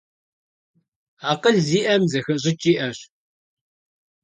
Акъыл 1.31 1.57
зиӀэм, 1.67 2.03
зэхэщӀыкӀ 2.11 2.65
иӀэщ. 2.71 2.97